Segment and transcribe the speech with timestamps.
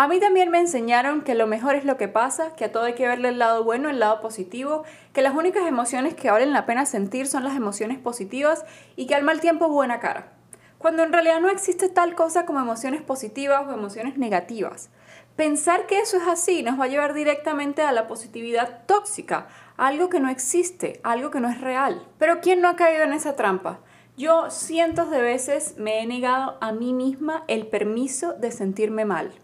[0.00, 2.84] A mí también me enseñaron que lo mejor es lo que pasa, que a todo
[2.84, 6.52] hay que verle el lado bueno, el lado positivo, que las únicas emociones que valen
[6.52, 8.64] la pena sentir son las emociones positivas
[8.94, 10.34] y que al mal tiempo buena cara.
[10.78, 14.90] Cuando en realidad no existe tal cosa como emociones positivas o emociones negativas.
[15.34, 20.10] Pensar que eso es así nos va a llevar directamente a la positividad tóxica, algo
[20.10, 22.06] que no existe, algo que no es real.
[22.18, 23.80] Pero ¿quién no ha caído en esa trampa?
[24.16, 29.34] Yo cientos de veces me he negado a mí misma el permiso de sentirme mal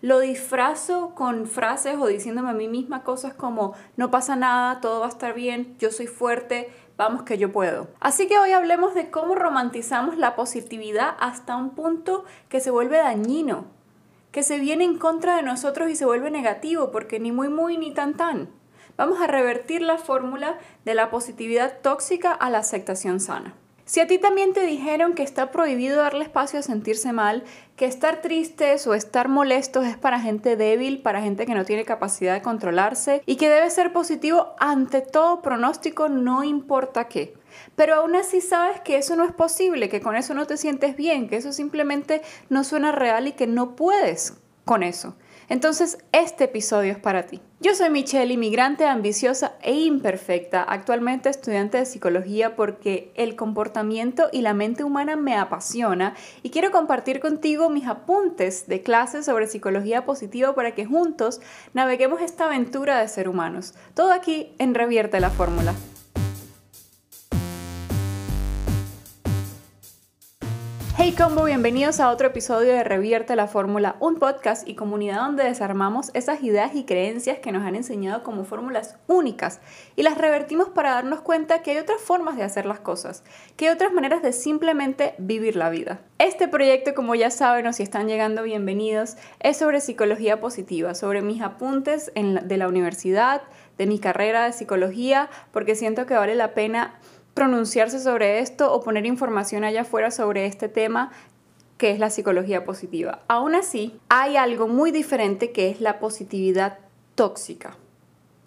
[0.00, 5.00] lo disfrazo con frases o diciéndome a mí misma cosas como no pasa nada, todo
[5.00, 7.88] va a estar bien, yo soy fuerte, vamos que yo puedo.
[8.00, 12.98] Así que hoy hablemos de cómo romantizamos la positividad hasta un punto que se vuelve
[12.98, 13.64] dañino,
[14.30, 17.76] que se viene en contra de nosotros y se vuelve negativo, porque ni muy muy
[17.76, 18.50] ni tan tan.
[18.96, 23.54] Vamos a revertir la fórmula de la positividad tóxica a la aceptación sana.
[23.88, 27.86] Si a ti también te dijeron que está prohibido darle espacio a sentirse mal, que
[27.86, 32.34] estar tristes o estar molestos es para gente débil, para gente que no tiene capacidad
[32.34, 37.32] de controlarse y que debe ser positivo ante todo pronóstico, no importa qué.
[37.76, 40.94] Pero aún así sabes que eso no es posible, que con eso no te sientes
[40.94, 44.36] bien, que eso simplemente no suena real y que no puedes
[44.66, 45.16] con eso.
[45.48, 47.40] Entonces, este episodio es para ti.
[47.60, 54.42] Yo soy Michelle, inmigrante ambiciosa e imperfecta, actualmente estudiante de psicología porque el comportamiento y
[54.42, 60.04] la mente humana me apasiona y quiero compartir contigo mis apuntes de clases sobre psicología
[60.04, 61.40] positiva para que juntos
[61.72, 63.74] naveguemos esta aventura de ser humanos.
[63.94, 65.74] Todo aquí en Revierte la Fórmula.
[71.00, 75.44] Hey combo, bienvenidos a otro episodio de Revierte la Fórmula, un podcast y comunidad donde
[75.44, 79.60] desarmamos esas ideas y creencias que nos han enseñado como fórmulas únicas
[79.94, 83.22] y las revertimos para darnos cuenta que hay otras formas de hacer las cosas,
[83.56, 86.00] que hay otras maneras de simplemente vivir la vida.
[86.18, 91.22] Este proyecto, como ya saben o si están llegando bienvenidos, es sobre psicología positiva, sobre
[91.22, 93.42] mis apuntes de la universidad,
[93.78, 96.98] de mi carrera de psicología, porque siento que vale la pena
[97.38, 101.12] pronunciarse sobre esto o poner información allá afuera sobre este tema
[101.76, 103.20] que es la psicología positiva.
[103.28, 106.78] Aún así, hay algo muy diferente que es la positividad
[107.14, 107.76] tóxica,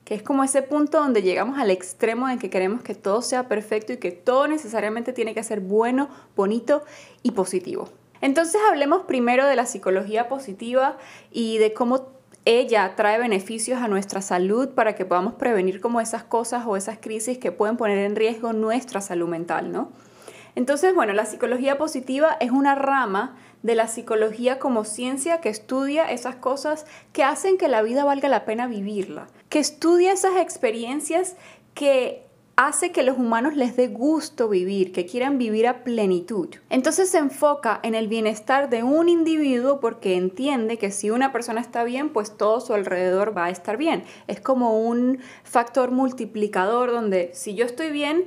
[0.03, 3.47] que es como ese punto donde llegamos al extremo de que queremos que todo sea
[3.47, 6.84] perfecto y que todo necesariamente tiene que ser bueno, bonito
[7.23, 7.88] y positivo.
[8.19, 10.97] Entonces hablemos primero de la psicología positiva
[11.31, 12.09] y de cómo
[12.46, 16.97] ella trae beneficios a nuestra salud para que podamos prevenir como esas cosas o esas
[17.00, 19.91] crisis que pueden poner en riesgo nuestra salud mental, ¿no?
[20.56, 26.12] Entonces, bueno, la psicología positiva es una rama de la psicología como ciencia que estudia
[26.12, 31.35] esas cosas que hacen que la vida valga la pena vivirla, que estudia esas experiencias
[31.73, 32.25] que
[32.56, 36.50] hace que los humanos les dé gusto vivir, que quieran vivir a plenitud.
[36.70, 41.62] Entonces se enfoca en el bienestar de un individuo porque entiende que si una persona
[41.62, 44.04] está bien, pues todo su alrededor va a estar bien.
[44.28, 48.26] Es como un factor multiplicador donde si yo estoy bien,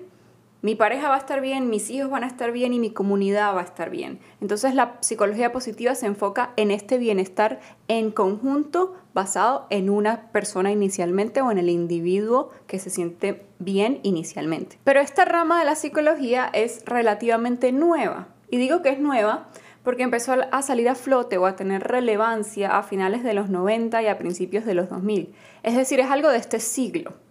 [0.65, 3.55] mi pareja va a estar bien, mis hijos van a estar bien y mi comunidad
[3.55, 4.19] va a estar bien.
[4.41, 10.73] Entonces la psicología positiva se enfoca en este bienestar en conjunto basado en una persona
[10.73, 14.79] inicialmente o en el individuo que se siente bien inicialmente.
[14.85, 18.29] Pero esta rama de la psicología es relativamente nueva.
[18.49, 19.49] Y digo que es nueva
[19.83, 24.03] porque empezó a salir a flote o a tener relevancia a finales de los 90
[24.03, 25.35] y a principios de los 2000.
[25.63, 27.23] Es decir, es algo de este siglo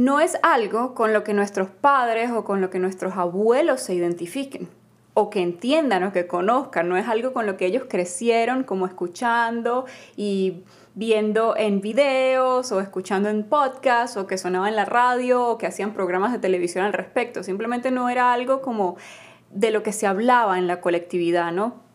[0.00, 3.94] no es algo con lo que nuestros padres o con lo que nuestros abuelos se
[3.94, 4.70] identifiquen
[5.12, 8.86] o que entiendan o que conozcan, no es algo con lo que ellos crecieron como
[8.86, 9.84] escuchando
[10.16, 10.62] y
[10.94, 15.66] viendo en videos o escuchando en podcasts o que sonaba en la radio o que
[15.66, 18.96] hacían programas de televisión al respecto, simplemente no era algo como
[19.50, 21.89] de lo que se hablaba en la colectividad, ¿no?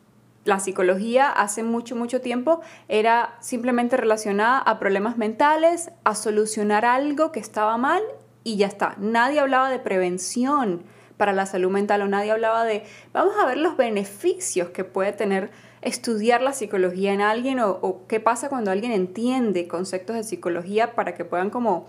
[0.46, 7.32] La psicología hace mucho, mucho tiempo era simplemente relacionada a problemas mentales, a solucionar algo
[7.32, 8.02] que estaba mal
[8.44, 8.96] y ya está.
[9.00, 10.84] Nadie hablaba de prevención
[11.18, 15.14] para la salud mental o nadie hablaba de, vamos a ver los beneficios que puede
[15.14, 15.50] tener
[15.82, 20.94] estudiar la psicología en alguien o, o qué pasa cuando alguien entiende conceptos de psicología
[20.94, 21.88] para que puedan como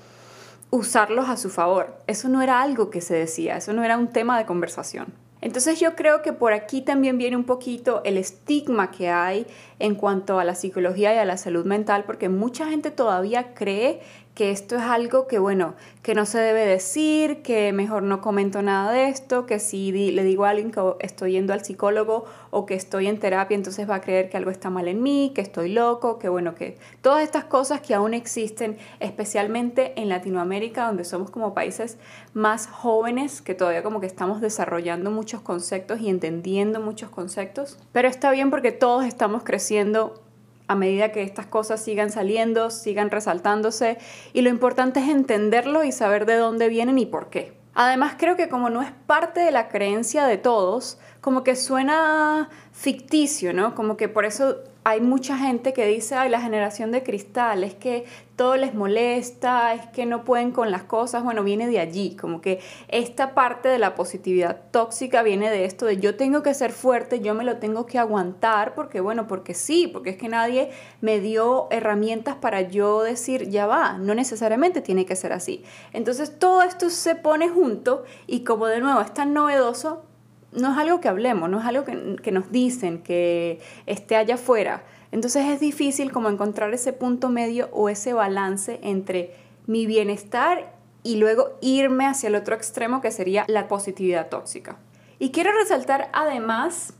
[0.70, 1.98] usarlos a su favor.
[2.06, 5.25] Eso no era algo que se decía, eso no era un tema de conversación.
[5.40, 9.46] Entonces yo creo que por aquí también viene un poquito el estigma que hay
[9.78, 14.00] en cuanto a la psicología y a la salud mental, porque mucha gente todavía cree
[14.36, 18.60] que esto es algo que, bueno, que no se debe decir, que mejor no comento
[18.60, 22.66] nada de esto, que si le digo a alguien que estoy yendo al psicólogo o
[22.66, 25.40] que estoy en terapia, entonces va a creer que algo está mal en mí, que
[25.40, 31.06] estoy loco, que bueno, que todas estas cosas que aún existen, especialmente en Latinoamérica, donde
[31.06, 31.96] somos como países
[32.34, 38.06] más jóvenes, que todavía como que estamos desarrollando muchos conceptos y entendiendo muchos conceptos, pero
[38.06, 40.25] está bien porque todos estamos creciendo
[40.68, 43.98] a medida que estas cosas sigan saliendo, sigan resaltándose
[44.32, 47.54] y lo importante es entenderlo y saber de dónde vienen y por qué.
[47.74, 52.48] Además creo que como no es parte de la creencia de todos, como que suena
[52.72, 53.74] ficticio, ¿no?
[53.74, 57.74] Como que por eso hay mucha gente que dice, ay, la generación de cristal, es
[57.74, 58.04] que
[58.36, 62.40] todo les molesta, es que no pueden con las cosas, bueno, viene de allí, como
[62.40, 66.70] que esta parte de la positividad tóxica viene de esto de yo tengo que ser
[66.70, 70.70] fuerte, yo me lo tengo que aguantar, porque bueno, porque sí, porque es que nadie
[71.00, 75.64] me dio herramientas para yo decir, ya va, no necesariamente tiene que ser así.
[75.92, 80.04] Entonces todo esto se pone junto y como de nuevo es tan novedoso,
[80.52, 84.84] no es algo que hablemos, no es algo que, nos dicen, que esté allá afuera.
[85.12, 89.34] Entonces es difícil como encontrar ese punto medio o ese balance entre
[89.66, 90.72] mi bienestar
[91.02, 94.76] y luego irme hacia el otro extremo que sería la positividad tóxica.
[95.18, 96.94] Y quiero resaltar además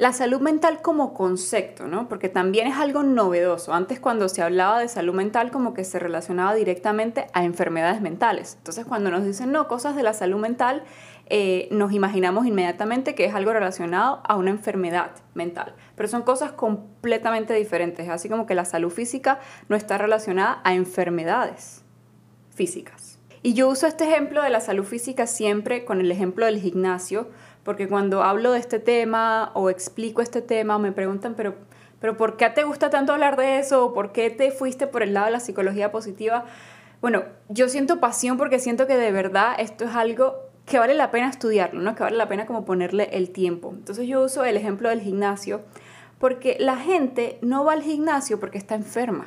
[0.00, 2.08] la salud mental como concepto, ¿no?
[2.08, 3.74] Porque también es algo novedoso.
[3.74, 8.54] Antes cuando se hablaba de salud mental como que se relacionaba directamente a enfermedades mentales.
[8.56, 10.84] Entonces cuando nos dicen, no, cosas de la salud mental,
[11.32, 15.74] eh, nos imaginamos inmediatamente que es algo relacionado a una enfermedad mental.
[15.94, 19.38] Pero son cosas completamente diferentes, así como que la salud física
[19.68, 21.84] no está relacionada a enfermedades
[22.50, 23.20] físicas.
[23.42, 27.28] Y yo uso este ejemplo de la salud física siempre con el ejemplo del gimnasio,
[27.62, 31.54] porque cuando hablo de este tema o explico este tema me preguntan, pero,
[32.00, 33.86] pero ¿por qué te gusta tanto hablar de eso?
[33.86, 36.44] ¿O ¿Por qué te fuiste por el lado de la psicología positiva?
[37.00, 41.10] Bueno, yo siento pasión porque siento que de verdad esto es algo que vale la
[41.10, 41.96] pena estudiarlo, ¿no?
[41.96, 43.74] Que vale la pena como ponerle el tiempo.
[43.76, 45.62] Entonces yo uso el ejemplo del gimnasio
[46.20, 49.26] porque la gente no va al gimnasio porque está enferma.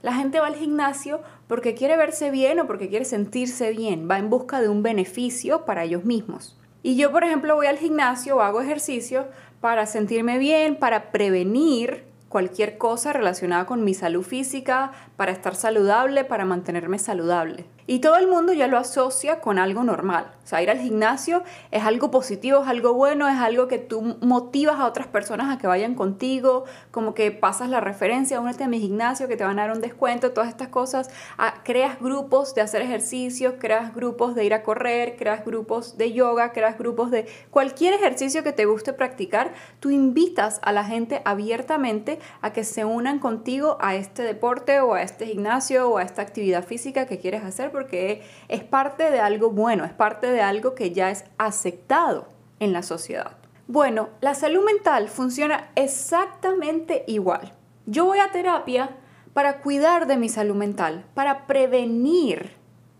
[0.00, 4.18] La gente va al gimnasio porque quiere verse bien o porque quiere sentirse bien, va
[4.18, 6.58] en busca de un beneficio para ellos mismos.
[6.82, 9.26] Y yo, por ejemplo, voy al gimnasio o hago ejercicio
[9.60, 16.24] para sentirme bien, para prevenir cualquier cosa relacionada con mi salud física, para estar saludable,
[16.24, 17.66] para mantenerme saludable.
[17.90, 20.30] Y todo el mundo ya lo asocia con algo normal.
[20.44, 24.18] O sea, ir al gimnasio es algo positivo, es algo bueno, es algo que tú
[24.20, 28.68] motivas a otras personas a que vayan contigo, como que pasas la referencia, únete a
[28.68, 31.08] mi gimnasio que te van a dar un descuento, todas estas cosas.
[31.38, 36.12] Ah, creas grupos de hacer ejercicios, creas grupos de ir a correr, creas grupos de
[36.12, 39.54] yoga, creas grupos de cualquier ejercicio que te guste practicar.
[39.80, 44.92] Tú invitas a la gente abiertamente a que se unan contigo a este deporte o
[44.92, 49.20] a este gimnasio o a esta actividad física que quieres hacer porque es parte de
[49.20, 52.26] algo bueno, es parte de algo que ya es aceptado
[52.58, 53.36] en la sociedad.
[53.68, 57.52] Bueno, la salud mental funciona exactamente igual.
[57.86, 58.96] Yo voy a terapia
[59.32, 62.50] para cuidar de mi salud mental, para prevenir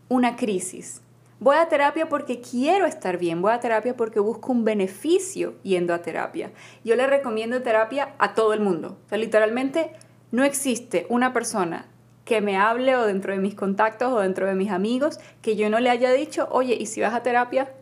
[0.08, 1.02] una crisis.
[1.40, 5.92] Voy a terapia porque quiero estar bien, voy a terapia porque busco un beneficio yendo
[5.92, 6.52] a terapia.
[6.84, 8.96] Yo le recomiendo terapia a todo el mundo.
[9.10, 9.90] O literalmente
[10.30, 11.86] no existe una persona
[12.28, 15.70] que me hable o dentro de mis contactos o dentro de mis amigos que yo
[15.70, 17.72] no le haya dicho, oye, ¿y si vas a terapia?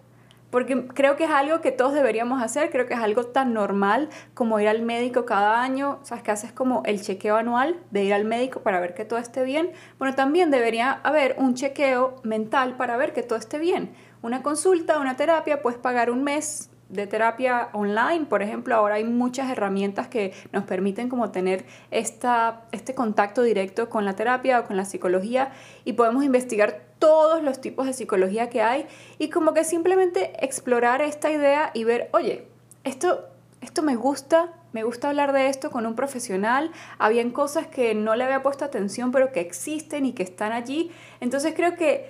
[0.52, 4.08] Porque creo que es algo que todos deberíamos hacer, creo que es algo tan normal
[4.34, 8.14] como ir al médico cada año, sabes que haces como el chequeo anual de ir
[8.14, 9.72] al médico para ver que todo esté bien.
[9.98, 13.90] Bueno, también debería haber un chequeo mental para ver que todo esté bien.
[14.22, 19.04] Una consulta, una terapia, puedes pagar un mes de terapia online, por ejemplo, ahora hay
[19.04, 24.64] muchas herramientas que nos permiten como tener esta, este contacto directo con la terapia o
[24.64, 25.52] con la psicología
[25.84, 28.86] y podemos investigar todos los tipos de psicología que hay
[29.18, 32.46] y como que simplemente explorar esta idea y ver, oye,
[32.84, 33.26] esto,
[33.60, 38.14] esto me gusta, me gusta hablar de esto con un profesional, habían cosas que no
[38.14, 42.08] le había puesto atención pero que existen y que están allí, entonces creo que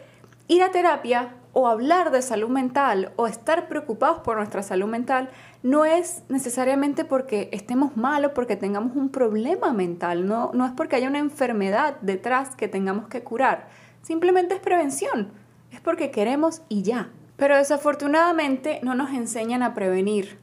[0.49, 5.31] ir a terapia o hablar de salud mental o estar preocupados por nuestra salud mental
[5.63, 10.97] no es necesariamente porque estemos mal porque tengamos un problema mental, no, no es porque
[10.97, 13.69] haya una enfermedad detrás que tengamos que curar,
[14.03, 15.33] simplemente es prevención,
[15.71, 17.09] es porque queremos y ya.
[17.39, 20.39] Pero desafortunadamente no nos enseñan a prevenir,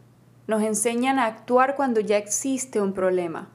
[0.48, 3.50] nos enseñan a actuar cuando ya existe un problema.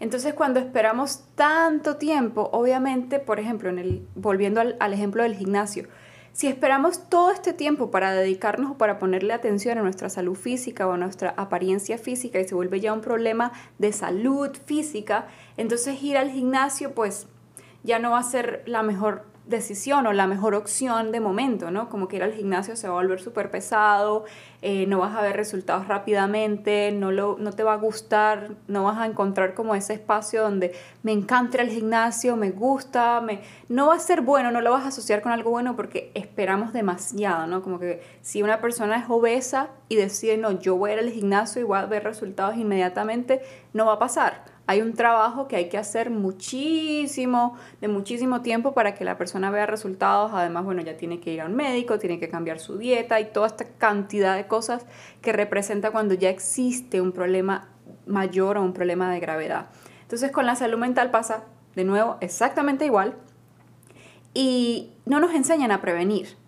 [0.00, 3.70] Entonces cuando esperamos tanto tiempo, obviamente, por ejemplo,
[4.16, 5.86] volviendo al ejemplo del gimnasio,
[6.32, 10.86] si esperamos todo este tiempo para dedicarnos o para ponerle atención a nuestra salud física
[10.86, 16.02] o a nuestra apariencia física y se vuelve ya un problema de salud física, entonces
[16.02, 17.26] ir al gimnasio pues
[17.82, 21.88] ya no va a ser la mejor decisión o la mejor opción de momento, ¿no?
[21.88, 24.24] Como que ir al gimnasio se va a volver súper pesado,
[24.62, 28.84] eh, no vas a ver resultados rápidamente, no, lo, no te va a gustar, no
[28.84, 33.40] vas a encontrar como ese espacio donde me encanta el gimnasio, me gusta, me...
[33.68, 36.72] no va a ser bueno, no lo vas a asociar con algo bueno porque esperamos
[36.72, 37.62] demasiado, ¿no?
[37.62, 41.10] Como que si una persona es obesa y decide, no, yo voy a ir al
[41.10, 45.56] gimnasio y voy a ver resultados inmediatamente, no va a pasar Hay un trabajo que
[45.56, 50.30] hay que hacer muchísimo, de muchísimo tiempo para que la persona vea resultados.
[50.34, 53.32] Además, bueno, ya tiene que ir a un médico, tiene que cambiar su dieta y
[53.32, 54.86] toda esta cantidad de cosas
[55.20, 57.68] que representa cuando ya existe un problema
[58.06, 59.66] mayor o un problema de gravedad.
[60.02, 63.16] Entonces, con la salud mental pasa de nuevo exactamente igual
[64.34, 66.41] y no nos enseñan a prevenir.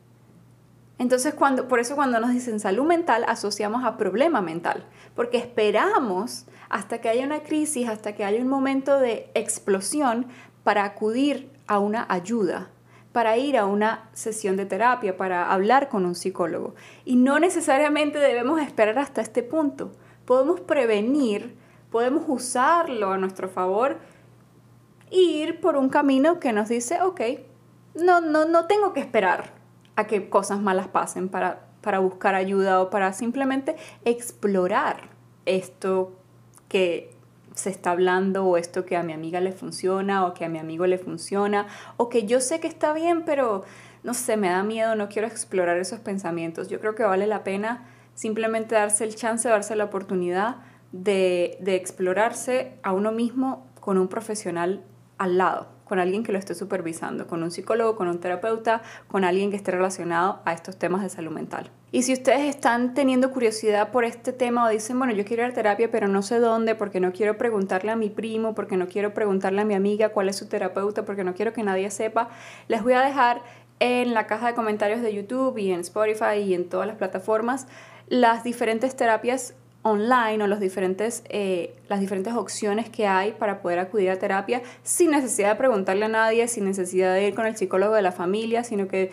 [0.99, 4.85] Entonces, cuando, por eso cuando nos dicen salud mental, asociamos a problema mental,
[5.17, 10.27] porque esperamos hasta que haya una crisis, hasta que haya un momento de explosión
[10.63, 12.71] para acudir a una ayuda,
[13.13, 16.75] para ir a una sesión de terapia, para hablar con un psicólogo.
[17.05, 19.93] Y no necesariamente debemos esperar hasta este punto.
[20.25, 21.57] Podemos prevenir,
[21.91, 23.99] podemos usarlo a nuestro favor
[25.11, 27.21] e ir por un camino que nos dice, ok,
[27.97, 29.54] no, no, no tengo que esperar
[29.97, 35.11] a que cosas malas pasen para, para buscar ayuda o para simplemente explorar
[35.47, 36.13] esto
[36.69, 37.11] que
[37.55, 40.59] se está hablando o esto que a mi amiga le funciona o que a mi
[40.59, 43.65] amigo le funciona o que yo sé que está bien, pero
[44.03, 46.69] no sé, me da miedo, no quiero explorar esos pensamientos.
[46.69, 50.57] Yo creo que vale la pena simplemente darse el chance, darse la oportunidad
[50.93, 54.83] de, de explorarse a uno mismo con un profesional
[55.19, 59.25] al lado con alguien que lo esté supervisando, con un psicólogo, con un terapeuta, con
[59.25, 61.71] alguien que esté relacionado a estos temas de salud mental.
[61.93, 65.51] Y si ustedes están teniendo curiosidad por este tema o dicen, bueno, yo quiero ir
[65.51, 68.89] a terapia, pero no sé dónde, porque no quiero preguntarle a mi primo, porque no
[68.89, 72.31] quiero preguntarle a mi amiga cuál es su terapeuta, porque no quiero que nadie sepa,
[72.69, 73.43] les voy a dejar
[73.81, 77.67] en la caja de comentarios de YouTube y en Spotify y en todas las plataformas
[78.09, 83.79] las diferentes terapias online o los diferentes, eh, las diferentes opciones que hay para poder
[83.79, 87.55] acudir a terapia sin necesidad de preguntarle a nadie, sin necesidad de ir con el
[87.55, 89.13] psicólogo de la familia, sino que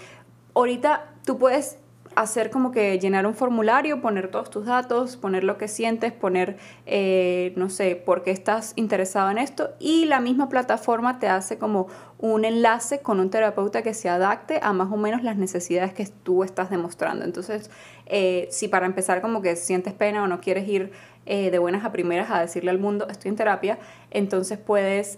[0.56, 1.78] ahorita tú puedes
[2.16, 6.58] hacer como que llenar un formulario, poner todos tus datos, poner lo que sientes, poner,
[6.86, 11.58] eh, no sé, por qué estás interesado en esto y la misma plataforma te hace
[11.58, 11.88] como
[12.18, 16.06] un enlace con un terapeuta que se adapte a más o menos las necesidades que
[16.06, 17.26] tú estás demostrando.
[17.26, 17.72] Entonces,
[18.12, 20.92] eh, si para empezar como que sientes pena o no quieres ir
[21.26, 23.80] eh, de buenas a primeras a decirle al mundo estoy en terapia,
[24.12, 25.18] entonces puedes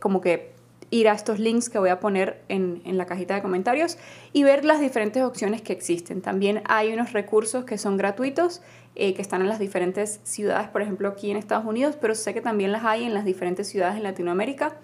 [0.00, 0.58] como que
[0.90, 3.96] ir a estos links que voy a poner en, la cajita de comentarios
[4.32, 6.20] y ver las diferentes opciones que existen.
[6.20, 8.60] También hay unos recursos que son gratuitos,
[8.96, 12.34] eh, que están en las diferentes ciudades, por ejemplo aquí en Estados Unidos, pero sé
[12.34, 14.76] que también las hay en las diferentes ciudades en Latinoamérica.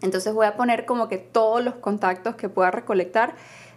[0.00, 3.34] Entonces voy a poner como que todos los contactos que pueda recolectar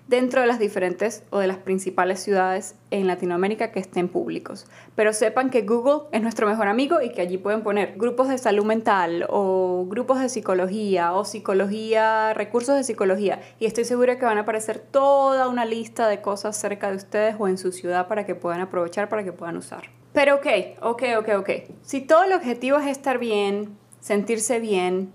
[0.08, 4.68] dentro de las diferentes o de las principales ciudades en Latinoamérica que estén públicos.
[4.96, 8.38] Pero sepan que Google es nuestro mejor amigo y que allí pueden poner grupos de
[8.38, 13.42] salud mental o grupos de psicología o psicología, recursos de psicología.
[13.60, 17.36] Y estoy segura que van a aparecer toda una lista de cosas cerca de ustedes
[17.40, 19.90] o en su ciudad para que puedan aprovechar, para que puedan usar.
[20.14, 20.48] Pero ok,
[20.82, 21.50] ok, ok, ok.
[21.82, 25.12] Si todo el objetivo es estar bien, sentirse bien,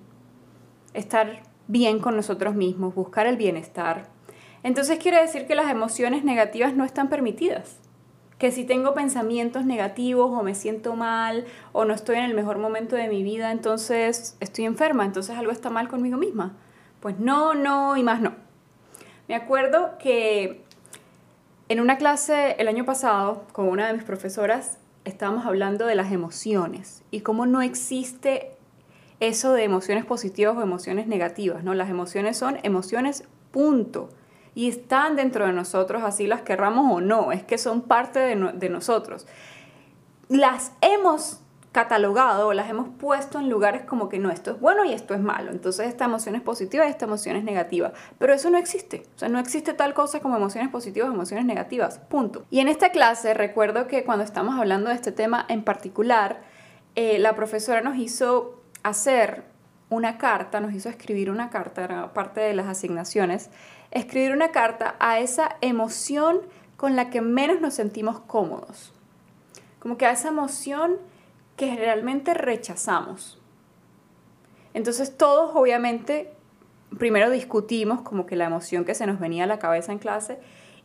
[0.95, 4.09] estar bien con nosotros mismos, buscar el bienestar,
[4.63, 7.79] entonces quiere decir que las emociones negativas no están permitidas.
[8.39, 12.59] Que si tengo pensamientos negativos o me siento mal o no estoy en el mejor
[12.59, 16.57] momento de mi vida, entonces estoy enferma, entonces algo está mal conmigo misma.
[17.01, 18.35] Pues no, no y más no.
[19.29, 20.63] Me acuerdo que
[21.69, 26.13] en una clase el año pasado con una de mis profesoras estábamos hablando de las
[26.13, 28.53] emociones y cómo no existe
[29.21, 31.75] eso de emociones positivas o emociones negativas, ¿no?
[31.75, 34.09] Las emociones son emociones, punto
[34.55, 38.69] y están dentro de nosotros, así las querramos o no, es que son parte de,
[38.69, 39.27] nosotros.
[40.29, 41.41] Las hemos
[41.73, 45.21] catalogado, las hemos puesto en lugares como que no, esto es bueno y esto es
[45.21, 45.53] malo.
[45.53, 47.93] Entonces esta emoción es positiva y esta emoción es negativa.
[48.19, 49.05] Pero eso no existe.
[49.15, 51.99] O sea, no existe tal cosa como emociones positivas emociones negativas.
[51.99, 52.45] Punto.
[52.51, 56.41] Y en esta clase recuerdo que cuando estamos hablando de este tema en particular,
[56.97, 59.45] eh, la profesora nos hizo hacer
[59.91, 63.51] una carta, nos hizo escribir una carta, era parte de las asignaciones,
[63.91, 66.41] escribir una carta a esa emoción
[66.77, 68.93] con la que menos nos sentimos cómodos.
[69.79, 70.97] Como que a esa emoción
[71.57, 73.39] que generalmente rechazamos.
[74.73, 76.33] Entonces todos obviamente
[76.99, 80.39] primero discutimos como que la emoción que se nos venía a la cabeza en clase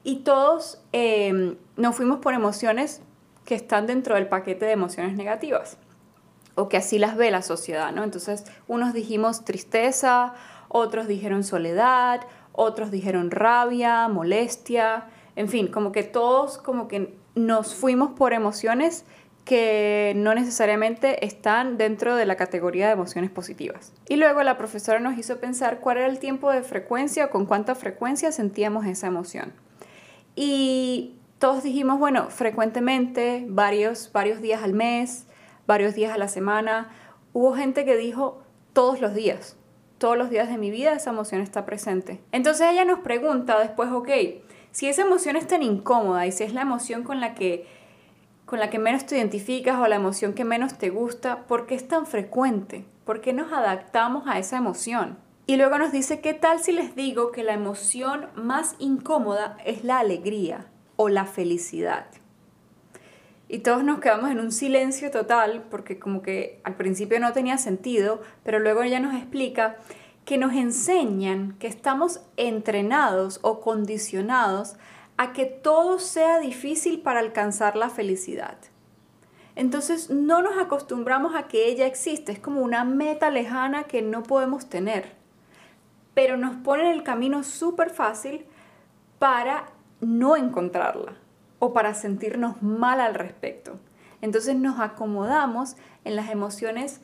[0.03, 3.01] y todos em, nos fuimos por emociones
[3.43, 5.77] que están dentro del paquete de emociones negativas
[6.55, 8.03] o que así las ve la sociedad, ¿no?
[8.03, 10.33] Entonces unos dijimos tristeza,
[10.67, 12.21] otros dijeron soledad,
[12.55, 19.05] otros dijeron rabia, molestia, en fin, como que todos como que nos fuimos por emociones
[19.43, 23.93] que no necesariamente están dentro de la categoría de emociones positivas.
[24.09, 27.45] Y luego la profesora nos hizo pensar cuál era el tiempo de frecuencia o con
[27.45, 29.53] cuánta frecuencia sentíamos esa emoción.
[30.35, 35.27] Y todos dijimos, bueno, frecuentemente, varios, varios días al mes,
[35.67, 36.89] varios días a la semana,
[37.35, 39.57] Hubo gente que dijo todos los días,
[39.97, 42.21] todos los días de mi vida esa emoción está presente.
[42.31, 44.09] Entonces ella nos pregunta después, ok,
[44.71, 47.67] si esa emoción es tan incómoda y si es la emoción con la que
[48.45, 51.73] con la que menos te identificas o la emoción que menos te gusta, ¿por qué
[51.73, 52.85] es tan frecuente?
[53.03, 55.17] ¿Por qué nos adaptamos a esa emoción?
[55.47, 59.83] Y luego nos dice, ¿qué tal si les digo que la emoción más incómoda es
[59.83, 62.05] la alegría o la felicidad?
[63.55, 67.57] Y todos nos quedamos en un silencio total porque como que al principio no tenía
[67.57, 69.77] sentido, pero luego ella nos explica
[70.25, 74.75] que nos enseñan que estamos entrenados o condicionados
[75.15, 78.57] a que todo sea difícil para alcanzar la felicidad.
[79.55, 84.23] Entonces no nos acostumbramos a que ella existe, es como una meta lejana que no
[84.23, 85.13] podemos tener,
[86.13, 88.43] pero nos pone en el camino súper fácil
[89.17, 89.67] para
[90.01, 91.13] no encontrarla
[91.59, 93.79] o para sentirnos mal al respecto.
[94.21, 97.01] Entonces nos acomodamos en las emociones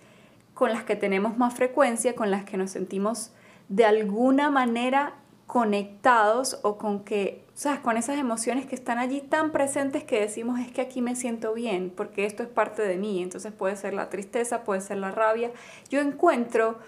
[0.54, 3.32] con las que tenemos más frecuencia, con las que nos sentimos
[3.70, 5.16] de alguna manera
[5.48, 10.60] conectados o con que, o con esas emociones que están allí tan presentes que decimos
[10.60, 13.22] es que aquí me siento bien, porque esto es parte de mí.
[13.22, 15.52] Entonces puede ser la tristeza, puede ser la rabia.
[15.90, 16.80] Yo encuentro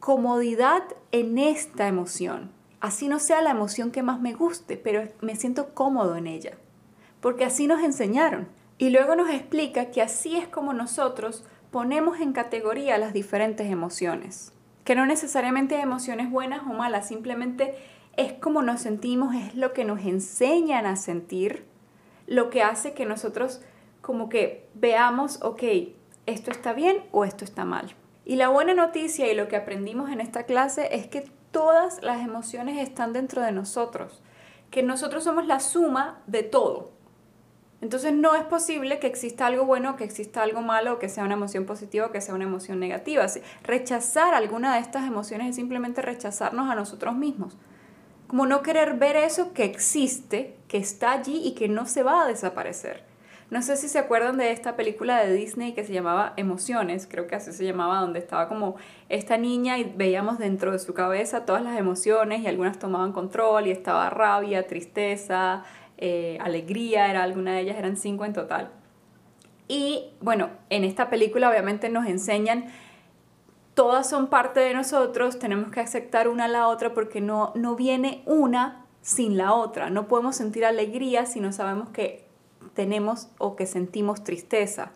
[0.00, 2.50] comodidad en esta emoción.
[2.80, 6.56] Así no sea la emoción que más me guste, pero me siento cómodo en ella
[7.20, 8.48] porque así nos enseñaron.
[8.78, 14.52] Y luego nos explica que así es como nosotros ponemos en categoría las diferentes emociones.
[14.84, 17.74] Que no necesariamente emociones buenas o malas, simplemente
[18.16, 21.64] es como nos sentimos, es lo que nos enseñan a sentir,
[22.26, 23.60] lo que hace que nosotros
[24.00, 25.62] como que veamos, ok,
[26.26, 27.94] esto está bien o esto está mal.
[28.24, 32.22] Y la buena noticia y lo que aprendimos en esta clase es que todas las
[32.22, 34.22] emociones están dentro de nosotros,
[34.70, 36.92] que nosotros somos la suma de todo.
[37.82, 41.34] Entonces no es posible que exista algo bueno, que exista algo malo, que sea una
[41.34, 43.26] emoción positiva o que sea una emoción negativa.
[43.62, 47.56] Rechazar alguna de estas emociones es simplemente rechazarnos a nosotros mismos.
[48.26, 52.22] Como no querer ver eso que existe, que está allí y que no se va
[52.22, 53.10] a desaparecer.
[53.50, 57.26] No sé si se acuerdan de esta película de Disney que se llamaba Emociones, creo
[57.26, 58.76] que así se llamaba, donde estaba como
[59.08, 63.66] esta niña y veíamos dentro de su cabeza todas las emociones y algunas tomaban control
[63.66, 65.64] y estaba rabia, tristeza,
[66.00, 68.70] eh, alegría, era alguna de ellas, eran cinco en total.
[69.68, 72.66] Y bueno, en esta película obviamente nos enseñan,
[73.74, 77.76] todas son parte de nosotros, tenemos que aceptar una a la otra porque no, no
[77.76, 79.90] viene una sin la otra.
[79.90, 82.26] No podemos sentir alegría si no sabemos que
[82.74, 84.92] tenemos o que sentimos tristeza.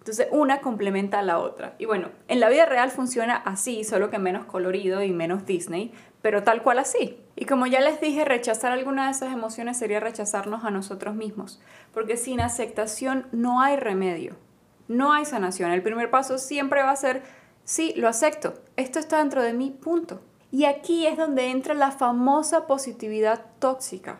[0.00, 1.74] Entonces una complementa a la otra.
[1.78, 5.92] Y bueno, en la vida real funciona así, solo que menos colorido y menos Disney,
[6.22, 7.18] pero tal cual así.
[7.36, 11.60] Y como ya les dije, rechazar alguna de esas emociones sería rechazarnos a nosotros mismos,
[11.92, 14.36] porque sin aceptación no hay remedio,
[14.88, 15.70] no hay sanación.
[15.70, 17.22] El primer paso siempre va a ser,
[17.64, 20.22] sí, lo acepto, esto está dentro de mí, punto.
[20.50, 24.18] Y aquí es donde entra la famosa positividad tóxica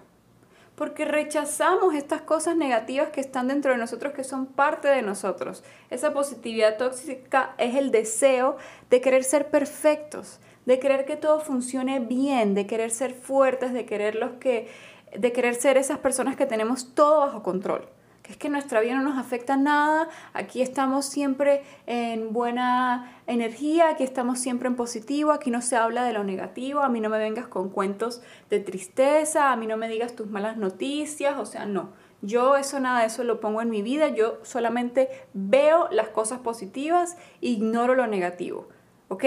[0.80, 5.62] porque rechazamos estas cosas negativas que están dentro de nosotros, que son parte de nosotros.
[5.90, 8.56] Esa positividad tóxica es el deseo
[8.88, 13.84] de querer ser perfectos, de querer que todo funcione bien, de querer ser fuertes, de
[13.84, 14.68] querer los que
[15.14, 17.86] de querer ser esas personas que tenemos todo bajo control
[18.30, 24.04] es que nuestra vida no nos afecta nada, aquí estamos siempre en buena energía, aquí
[24.04, 27.18] estamos siempre en positivo, aquí no se habla de lo negativo, a mí no me
[27.18, 31.66] vengas con cuentos de tristeza, a mí no me digas tus malas noticias, o sea,
[31.66, 31.90] no.
[32.22, 36.38] Yo eso nada de eso lo pongo en mi vida, yo solamente veo las cosas
[36.38, 38.68] positivas, ignoro lo negativo.
[39.08, 39.24] Ok,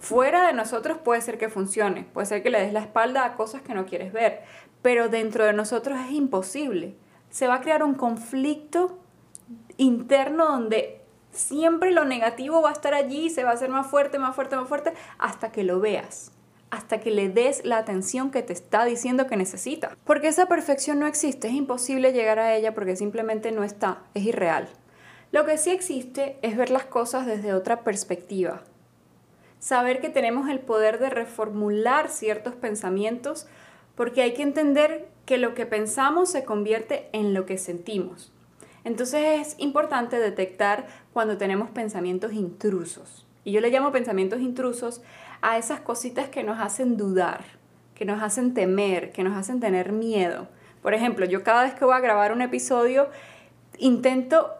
[0.00, 3.36] fuera de nosotros puede ser que funcione, puede ser que le des la espalda a
[3.36, 4.42] cosas que no quieres ver,
[4.82, 6.94] pero dentro de nosotros es imposible
[7.34, 8.96] se va a crear un conflicto
[9.76, 11.00] interno donde
[11.32, 14.54] siempre lo negativo va a estar allí, se va a hacer más fuerte, más fuerte,
[14.54, 16.30] más fuerte, hasta que lo veas,
[16.70, 19.96] hasta que le des la atención que te está diciendo que necesita.
[20.04, 24.26] Porque esa perfección no existe, es imposible llegar a ella porque simplemente no está, es
[24.26, 24.68] irreal.
[25.32, 28.62] Lo que sí existe es ver las cosas desde otra perspectiva.
[29.58, 33.48] Saber que tenemos el poder de reformular ciertos pensamientos
[33.94, 38.32] porque hay que entender que lo que pensamos se convierte en lo que sentimos.
[38.84, 43.26] Entonces es importante detectar cuando tenemos pensamientos intrusos.
[43.44, 45.02] Y yo le llamo pensamientos intrusos
[45.40, 47.44] a esas cositas que nos hacen dudar,
[47.94, 50.48] que nos hacen temer, que nos hacen tener miedo.
[50.82, 53.08] Por ejemplo, yo cada vez que voy a grabar un episodio
[53.78, 54.50] intento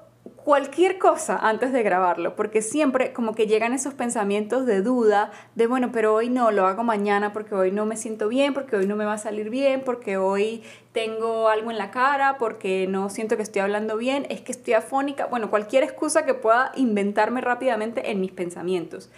[0.44, 5.66] cualquier cosa antes de grabarlo, porque siempre como que llegan esos pensamientos de duda, de
[5.66, 8.86] bueno, pero hoy no, lo hago mañana porque hoy no me siento bien, porque hoy
[8.86, 13.10] no me va a salir bien, porque hoy tengo algo en la cara, porque no
[13.10, 17.40] siento que estoy hablando bien, es que estoy afónica, bueno, cualquier excusa que pueda inventarme
[17.40, 19.10] rápidamente en mis pensamientos.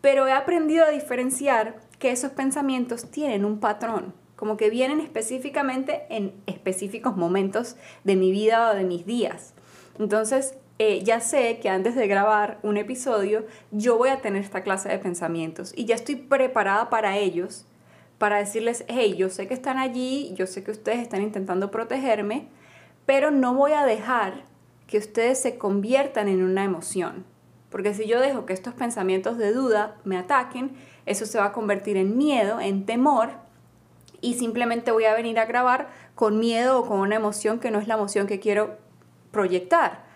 [0.00, 6.06] Pero he aprendido a diferenciar que esos pensamientos tienen un patrón, como que vienen específicamente
[6.10, 9.54] en específicos momentos de mi vida o de mis días.
[10.00, 14.62] Entonces, eh, ya sé que antes de grabar un episodio, yo voy a tener esta
[14.62, 17.66] clase de pensamientos y ya estoy preparada para ellos,
[18.16, 22.48] para decirles, hey, yo sé que están allí, yo sé que ustedes están intentando protegerme,
[23.04, 24.44] pero no voy a dejar
[24.86, 27.26] que ustedes se conviertan en una emoción.
[27.68, 30.72] Porque si yo dejo que estos pensamientos de duda me ataquen,
[31.04, 33.32] eso se va a convertir en miedo, en temor,
[34.22, 37.78] y simplemente voy a venir a grabar con miedo o con una emoción que no
[37.78, 38.78] es la emoción que quiero
[39.30, 40.10] proyectar.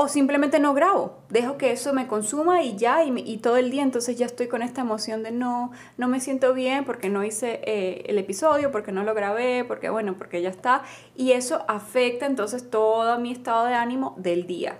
[0.00, 3.82] O simplemente no grabo, dejo que eso me consuma y ya, y, todo el día
[3.82, 7.60] entonces ya estoy con esta emoción de no, no me siento bien porque no hice
[7.64, 10.82] eh, el episodio, porque no lo grabé, porque bueno, porque ya está.
[11.16, 14.78] Y eso afecta entonces todo mi estado de ánimo del día.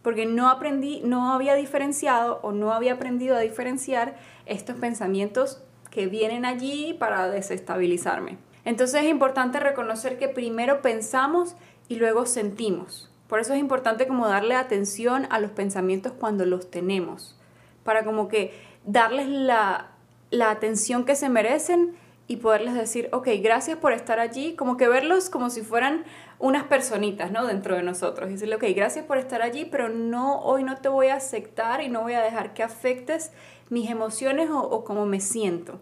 [0.00, 6.06] Porque no aprendí, no había diferenciado o no había aprendido a diferenciar estos pensamientos que
[6.06, 8.38] vienen allí para desestabilizarme.
[8.64, 11.56] Entonces es importante reconocer que primero pensamos
[11.88, 13.10] y luego sentimos.
[13.28, 17.36] Por eso es importante como darle atención a los pensamientos cuando los tenemos,
[17.82, 18.52] para como que
[18.84, 19.92] darles la,
[20.40, 21.96] atención que se merecen
[22.28, 26.04] y poderles decir, ok, gracias por estar allí, como que verlos como si fueran
[26.38, 27.46] unas personitas, ¿no?
[27.46, 28.28] Dentro de nosotros.
[28.28, 31.82] Y decirle, ok, gracias por estar allí, pero no, hoy no te voy a aceptar
[31.82, 33.32] y no voy a dejar que afectes
[33.70, 35.80] mis emociones o, o cómo me siento.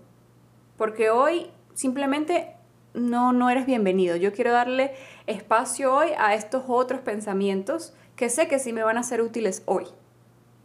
[0.76, 2.54] Porque hoy simplemente
[2.94, 4.16] no, no eres bienvenido.
[4.16, 4.94] Yo quiero darle
[5.26, 9.62] espacio hoy a estos otros pensamientos que sé que sí me van a ser útiles
[9.66, 9.86] hoy,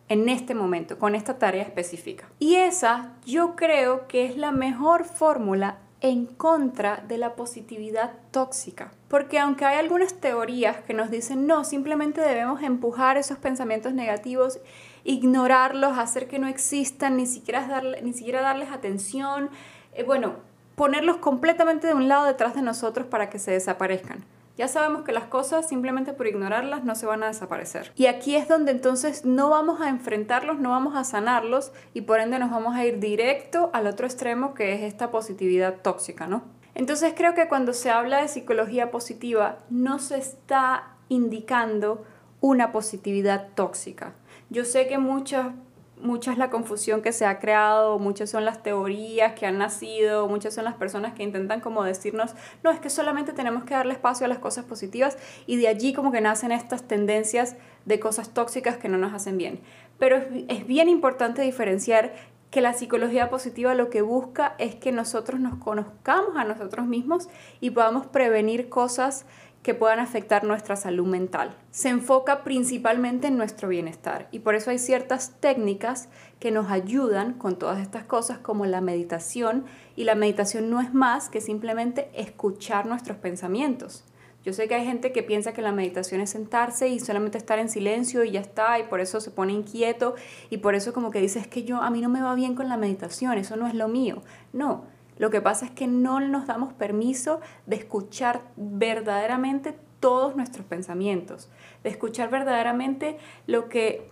[0.07, 2.27] en este momento, con esta tarea específica.
[2.39, 8.91] Y esa yo creo que es la mejor fórmula en contra de la positividad tóxica.
[9.07, 14.59] Porque aunque hay algunas teorías que nos dicen no, simplemente debemos empujar esos pensamientos negativos,
[15.03, 19.49] ignorarlos, hacer que no existan, ni siquiera, darles atención,
[19.93, 20.35] eh, bueno,
[20.75, 24.23] ponerlos completamente de un lado detrás de nosotros para que se desaparezcan.
[24.59, 27.93] Ya sabemos que las cosas simplemente por ignorarlas no se van a desaparecer.
[27.95, 32.19] Y aquí es donde entonces no vamos a enfrentarlos, no vamos a sanarlos y por
[32.19, 36.43] ende nos vamos a ir directo al otro extremo que es esta positividad tóxica, ¿no?
[36.75, 42.03] Entonces creo que cuando se habla de psicología positiva no se está indicando
[42.41, 44.11] una positividad tóxica.
[44.49, 45.53] Yo sé que muchas
[46.01, 50.27] mucha es la confusión que se ha creado, muchas son las teorías que han nacido,
[50.27, 53.93] muchas son las personas que intentan como decirnos, no, es que solamente tenemos que darle
[53.93, 58.33] espacio a las cosas positivas y de allí como que nacen estas tendencias de cosas
[58.33, 59.59] tóxicas que no nos hacen bien.
[59.97, 62.13] Pero es, es bien importante diferenciar
[62.51, 67.29] que la psicología positiva lo que busca es que nosotros nos conozcamos a nosotros mismos
[67.59, 69.25] y podamos prevenir cosas
[69.63, 71.55] que puedan afectar nuestra salud mental.
[71.71, 77.33] Se enfoca principalmente en nuestro bienestar y por eso hay ciertas técnicas que nos ayudan
[77.33, 82.09] con todas estas cosas como la meditación y la meditación no es más que simplemente
[82.13, 84.05] escuchar nuestros pensamientos.
[84.45, 87.59] Yo sé que hay gente que piensa que la meditación es sentarse y solamente estar
[87.59, 90.15] en silencio y ya está y por eso se pone inquieto
[90.49, 92.55] y por eso como que dice es que yo a mí no me va bien
[92.55, 94.21] con la meditación, eso no es lo mío.
[94.53, 94.85] No,
[95.19, 101.49] lo que pasa es que no nos damos permiso de escuchar verdaderamente todos nuestros pensamientos,
[101.83, 104.09] de escuchar verdaderamente lo que,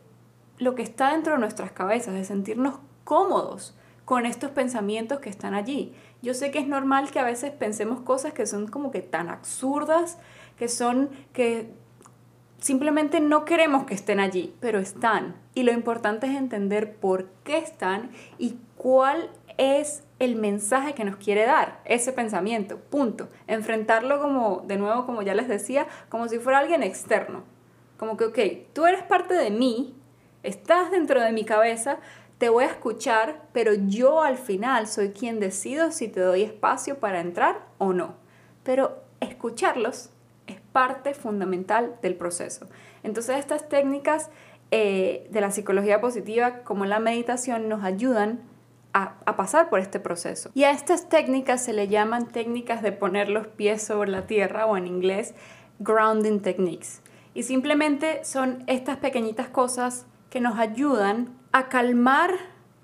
[0.60, 5.54] lo que está dentro de nuestras cabezas, de sentirnos cómodos con estos pensamientos que están
[5.54, 5.94] allí.
[6.22, 9.30] Yo sé que es normal que a veces pensemos cosas que son como que tan
[9.30, 10.18] absurdas,
[10.58, 11.72] que son que
[12.60, 15.36] simplemente no queremos que estén allí, pero están.
[15.54, 21.18] Y lo importante es entender por qué están y cuál es el mensaje que nos
[21.18, 23.30] quiere dar ese pensamiento, punto.
[23.48, 27.44] Enfrentarlo como, de nuevo, como ya les decía, como si fuera alguien externo.
[27.98, 28.40] Como que, ok,
[28.74, 29.96] tú eres parte de mí,
[30.44, 31.98] estás dentro de mi cabeza,
[32.38, 37.00] te voy a escuchar, pero yo al final soy quien decido si te doy espacio
[37.00, 38.16] para entrar o no.
[38.64, 40.12] Pero escucharlos
[40.46, 42.68] es parte fundamental del proceso.
[43.04, 44.30] Entonces estas técnicas
[44.70, 48.42] eh, de la psicología positiva como la meditación nos ayudan
[49.26, 50.50] a, pasar por este proceso.
[50.54, 54.66] Y a estas técnicas se le llaman técnicas de poner los pies sobre la tierra
[54.66, 55.36] o en inglés
[55.80, 57.02] grounding techniques.
[57.34, 62.32] Y simplemente son estas pequeñitas cosas que nos ayudan a calmar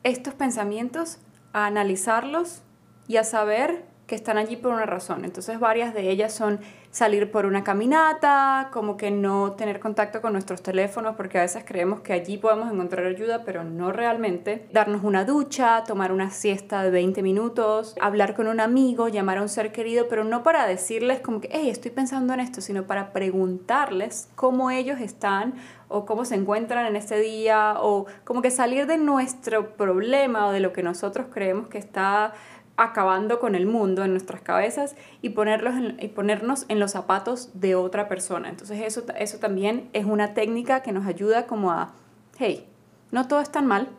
[0.04, 1.20] estos pensamientos,
[1.54, 2.62] a analizarlos
[3.08, 5.24] y a saber que están allí por una razón.
[5.26, 6.60] Entonces varias de ellas son
[6.92, 11.64] salir por una caminata, como que no tener contacto con nuestros teléfonos porque a veces
[11.66, 14.68] creemos que allí podemos encontrar ayuda, pero no realmente.
[14.72, 19.42] Darnos una ducha, tomar una siesta de 20 minutos, hablar con un amigo, llamar a
[19.42, 22.84] un ser querido, pero no para decirles como que, hey, estoy pensando en esto, sino
[22.84, 25.56] para preguntarles cómo ellos están
[25.88, 30.52] o cómo se encuentran en este día o como que salir de nuestro problema o
[30.52, 32.34] de lo que nosotros creemos que está
[32.76, 37.76] acabando con el mundo en nuestras cabezas y, ponerlos y ponernos en los zapatos de
[37.76, 38.50] otra persona.
[38.50, 41.94] Entonces eso, eso también es una técnica que nos ayuda como a,
[42.38, 42.68] hey,
[43.12, 43.90] no todo es tan mal,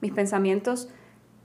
[0.00, 0.88] mis pensamientos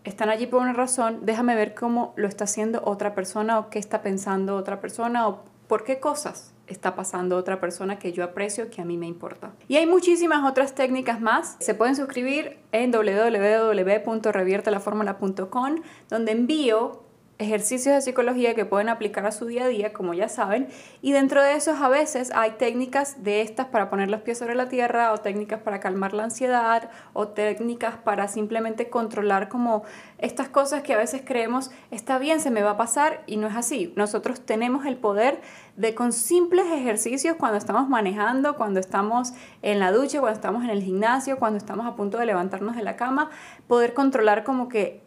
[0.03, 3.79] están allí por una razón, déjame ver cómo lo está haciendo otra persona o qué
[3.79, 8.69] está pensando otra persona o por qué cosas está pasando otra persona que yo aprecio,
[8.69, 9.53] que a mí me importa.
[9.67, 11.57] Y hay muchísimas otras técnicas más.
[11.59, 15.75] Se pueden suscribir en www.reviertelaformula.com,
[16.09, 17.03] donde envío
[17.39, 20.67] ejercicios de psicología que pueden aplicar a su día a día, como ya saben,
[21.01, 24.55] y dentro de esos a veces hay técnicas de estas para poner los pies sobre
[24.55, 29.83] la tierra o técnicas para calmar la ansiedad o técnicas para simplemente controlar como
[30.17, 33.47] estas cosas que a veces creemos está bien, se me va a pasar y no
[33.47, 33.93] es así.
[33.95, 35.41] Nosotros tenemos el poder
[35.75, 40.71] de con simples ejercicios cuando estamos manejando, cuando estamos en la ducha, cuando estamos en
[40.71, 43.29] el gimnasio, cuando estamos a punto de levantarnos de la cama,
[43.67, 45.03] poder controlar como que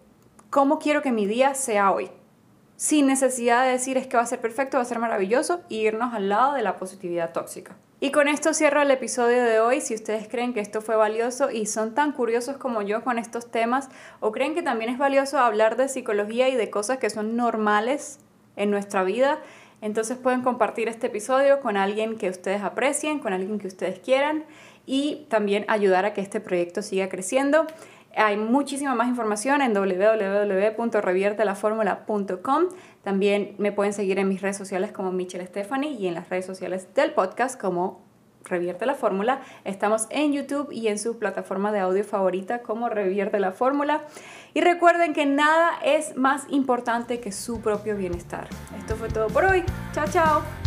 [0.49, 2.11] cómo quiero que mi día sea hoy
[2.81, 5.75] sin necesidad de decir es que va a ser perfecto, va a ser maravilloso, e
[5.75, 7.77] irnos al lado de la positividad tóxica.
[8.01, 9.83] Y con esto cierro el episodio de hoy.
[9.83, 13.51] Si ustedes creen que esto fue valioso y son tan curiosos como yo con estos
[13.51, 13.91] temas,
[14.21, 18.19] o creen que también es valioso hablar de psicología y de cosas que son normales
[18.57, 19.41] en nuestra vida,
[19.83, 24.45] entonces pueden compartir este episodio con alguien que ustedes aprecien, con alguien que ustedes quieran
[24.87, 27.67] y también ayudar a que este proyecto siga creciendo.
[28.17, 32.65] Hay muchísima más información en www.reviertelaformula.com.
[33.03, 36.47] También me pueden seguir en mis redes sociales como Michelle Stephanie y en las redes
[36.47, 38.11] sociales del podcast como
[38.45, 39.41] Revierte la Fórmula.
[39.65, 44.03] Estamos en YouTube y en su plataforma de audio favorita como Revierte la Fórmula.
[44.55, 48.49] Y recuerden que nada es más importante que su propio bienestar.
[48.79, 49.65] Esto fue todo por hoy.
[49.93, 50.60] Chao, chao.